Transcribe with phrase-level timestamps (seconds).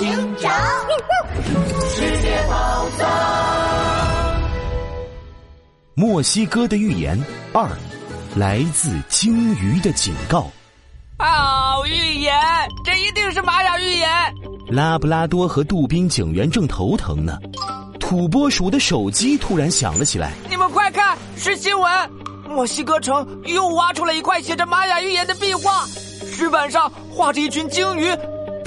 [0.00, 0.08] 警
[0.38, 0.50] 长，
[1.90, 3.06] 世界宝藏。
[5.94, 7.68] 墨西哥的预言二，
[8.34, 10.46] 来自鲸鱼的警告。
[11.18, 12.34] 好预言，
[12.82, 14.08] 这一定是玛雅预言。
[14.68, 17.36] 拉布拉多和杜宾警员正头疼呢，
[18.00, 20.32] 土拨鼠的手机突然响了起来。
[20.48, 22.10] 你们快看，是新闻！
[22.48, 25.84] 墨西哥城又挖出了一块写着玛雅预言的壁画，
[26.24, 28.16] 石板上画着一群鲸鱼。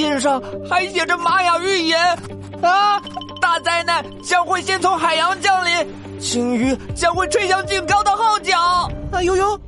[0.00, 2.18] 边上还写着玛雅预言，
[2.62, 2.98] 啊！
[3.38, 5.86] 大灾难将会先从海洋降临，
[6.18, 8.90] 鲸鱼将会吹响警告的号角。
[9.12, 9.60] 哎呦呦，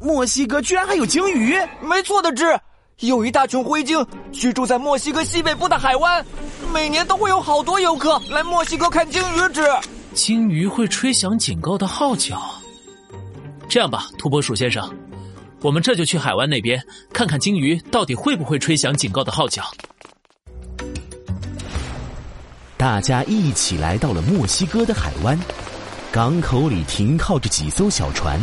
[0.00, 1.56] 墨西哥居然还有鲸鱼！
[1.80, 2.58] 没错的，志，
[2.98, 6.24] 有一大群灰鲸居住在墨西哥西北部的海湾，
[6.72, 9.52] 每年都会有好多游客来墨西哥看鲸鱼。
[9.52, 9.64] 志，
[10.14, 12.42] 鲸鱼会吹响警告的号角。
[13.68, 14.92] 这样吧，土拨鼠先生。
[15.62, 16.80] 我们这就去海湾那边
[17.12, 19.62] 看看鲸鱼到底会不会吹响警告的号角。
[22.76, 25.38] 大家一起来到了墨西哥的海湾，
[26.12, 28.38] 港口里停靠着几艘小船，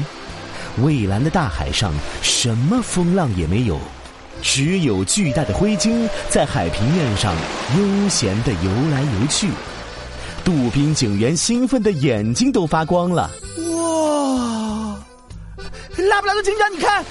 [0.82, 3.80] 蔚蓝的大海上什么风浪也没有，
[4.42, 7.34] 只有巨大的灰鲸在海平面上
[7.78, 9.50] 悠闲的游来游去。
[10.44, 13.30] 杜宾警员兴奋的眼睛都发光了。
[16.08, 17.04] 拉布拉多警长，你看，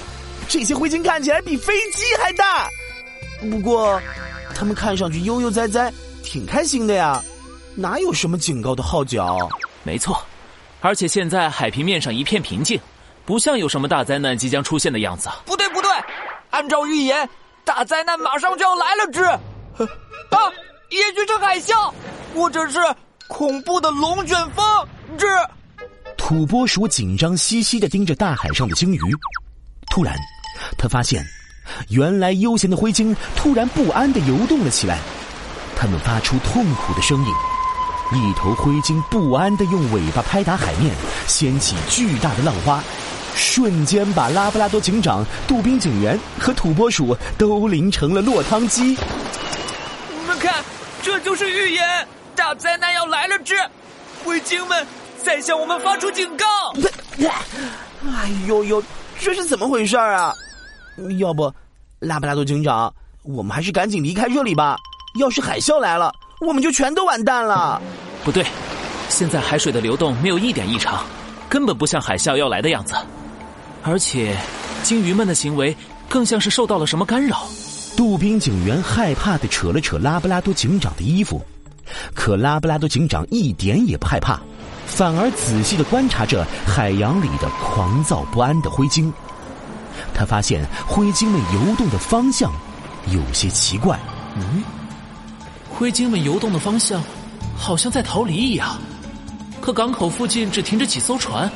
[0.47, 2.67] 这些灰鲸看起来比飞机还大。
[3.39, 4.01] 不过，
[4.55, 5.91] 他们看上去悠悠哉哉，
[6.23, 7.21] 挺开心的呀。
[7.75, 9.49] 哪有什么警告的号角？
[9.83, 10.21] 没错，
[10.81, 12.79] 而且现在海平面上一片平静，
[13.25, 15.29] 不像有什么大灾难即将出现的样子。
[15.45, 15.91] 不对，不对，
[16.51, 17.27] 按照预言，
[17.65, 19.11] 大灾难马上就要来了。
[19.11, 19.39] 之，啊，
[20.89, 21.91] 也许是海啸，
[22.35, 22.79] 或者是
[23.27, 24.87] 恐怖的龙卷风。
[25.17, 25.25] 之。
[26.25, 28.99] 土拨鼠紧张兮兮的盯着大海上的鲸鱼，
[29.91, 30.15] 突然，
[30.77, 31.21] 他发现，
[31.89, 34.99] 原来悠闲的灰鲸突然不安的游动了起来，
[35.75, 37.33] 它们发出痛苦的声音。
[38.13, 40.95] 一头灰鲸不安的用尾巴拍打海面，
[41.27, 42.81] 掀起巨大的浪花，
[43.35, 48.83] 瞬间把拉布拉多警长、杜宾警员和土拨鼠都淋成了落汤鸡。
[48.83, 50.63] 你们看，
[51.01, 53.37] 这就是预言，大灾难要来了！
[53.39, 53.55] 之，
[54.23, 54.87] 灰鲸们。
[55.23, 56.45] 在向我们发出警告！
[58.05, 58.83] 哎呦呦，
[59.19, 60.33] 这是怎么回事啊？
[61.17, 61.51] 要不，
[61.99, 64.75] 拉布拉多警长，我们还是赶紧离开这里吧。
[65.19, 67.81] 要是海啸来了，我们就全都完蛋了。
[68.23, 68.45] 不对，
[69.09, 71.03] 现在海水的流动没有一点异常，
[71.47, 72.93] 根本不像海啸要来的样子。
[73.83, 74.35] 而且，
[74.83, 75.75] 鲸鱼们的行为
[76.09, 77.47] 更像是受到了什么干扰。
[77.95, 81.41] 杜宾警员害怕的扯了扯拉布拉多警长的衣服，
[82.13, 84.41] 可拉布拉多警长一点也不害怕。
[84.95, 89.11] 反而仔细的观察着海洋里的狂躁不安的灰鲸，
[90.13, 92.51] 他发现灰鲸们游动的方向
[93.07, 93.99] 有些奇怪。
[94.35, 94.63] 嗯，
[95.67, 97.01] 灰鲸们游动的方向
[97.57, 98.79] 好像在逃离一样，
[99.59, 101.51] 可港口附近只停着几艘船，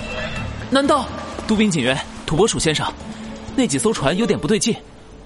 [0.71, 1.05] 难道？
[1.45, 2.91] 都宾警员、土拨鼠先生，
[3.55, 4.75] 那几艘船有点不对劲，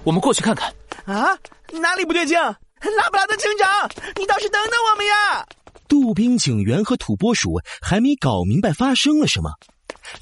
[0.04, 0.72] 我们过去看看。
[1.06, 1.26] 啊，
[1.72, 2.38] 哪里不对劲？
[2.38, 5.46] 拉布拉多警长，你倒是等等我们呀！
[5.92, 9.50] 杜宾警员和土拨鼠还没搞明白发生了什么，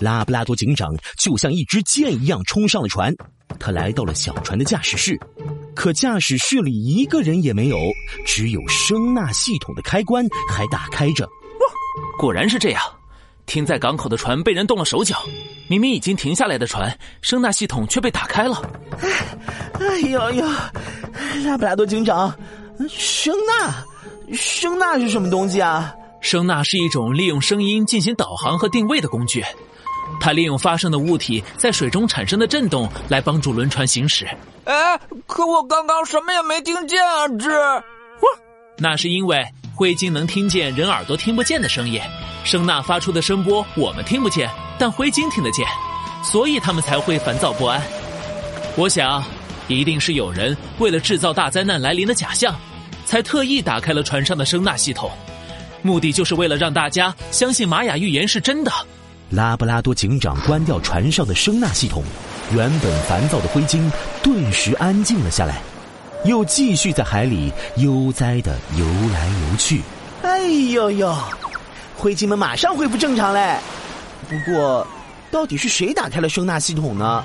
[0.00, 3.14] 拉布拉多警长就像一支箭一样冲上了船。
[3.56, 5.16] 他来到了小船的驾驶室，
[5.72, 7.78] 可驾驶室里一个人也没有，
[8.26, 11.25] 只有声纳系统的开关还打开着。
[11.25, 11.62] 哇
[12.19, 12.82] 果然是这样，
[13.47, 15.22] 停在港口的船被人动了手脚。
[15.69, 18.60] 明明已经停下来的船，声纳系统却被打开了。
[19.78, 20.44] 哎呦呦，
[21.44, 22.37] 拉布拉多警长，
[22.88, 23.84] 声呐。
[24.34, 25.92] 声呐是什么东西啊？
[26.20, 29.44] 声呐是一种利用声音进行导航和定位的工具，
[30.20, 34.28] 它利用发声的物体在水中产生的震动来帮助轮船行驶。
[34.64, 37.26] 哎，可我刚刚什么也没听见啊！
[37.38, 37.48] 这，
[38.76, 42.00] 那是因为灰鲸能听见人耳朵听不见的声音，
[42.44, 44.48] 声呐发出的声波我们听不见，
[44.78, 45.66] 但灰鲸听得见，
[46.22, 47.82] 所以他们才会烦躁不安。
[48.76, 49.24] 我想，
[49.69, 52.54] 一定是有人为了制造大灾难来临的假象。
[53.10, 55.11] 才特意打开了船上的声纳系统，
[55.82, 58.70] 目的就是为了让大家相信玛雅预言是真的。
[59.31, 62.05] 拉布拉多警长关掉船上的声纳系统，
[62.55, 63.90] 原本烦躁的灰鲸
[64.23, 65.61] 顿时安静了下来，
[66.25, 69.82] 又继续在海里悠哉的游来游去。
[70.23, 71.12] 哎呦呦，
[71.96, 73.56] 灰鲸们马上恢复正常嘞。
[74.29, 74.87] 不过，
[75.32, 77.25] 到底是谁打开了声纳系统呢？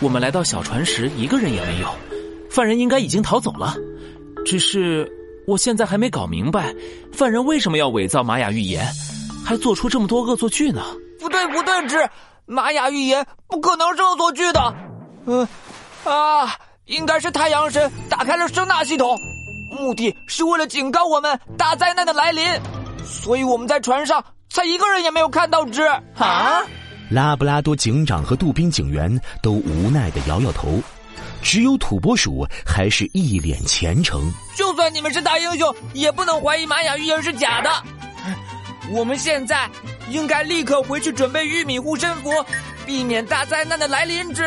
[0.00, 1.88] 我们来到小船时，一个人也没有，
[2.50, 3.74] 犯人应该已经逃走了。
[4.44, 5.10] 只是
[5.46, 6.74] 我现在还没搞明白，
[7.12, 8.86] 犯人为什么要伪造玛雅预言，
[9.44, 10.82] 还做出这么多恶作剧呢？
[11.18, 12.08] 不对，不对，之
[12.46, 14.74] 玛雅预言不可能是恶作剧的。
[15.26, 15.48] 嗯，
[16.04, 16.54] 啊，
[16.84, 19.18] 应该是太阳神打开了声纳系统。
[19.70, 22.46] 目的是为了警告我们大灾难的来临，
[23.04, 25.82] 所以我们在船上才一个人也没有看到之
[26.16, 26.62] 啊！
[27.10, 30.80] 拉布拉多警长和杜宾警员都无奈的摇摇头，
[31.42, 34.30] 只有土拨鼠还是一脸虔诚。
[34.54, 37.70] 就算你们是大英雄，也不能怀疑玛雅预言是假的。
[38.90, 39.68] 我们现在
[40.10, 42.30] 应该立刻回去准备玉米护身符，
[42.84, 44.44] 避免大灾难的来临之。